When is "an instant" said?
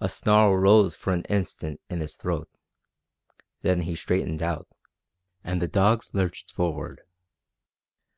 1.12-1.78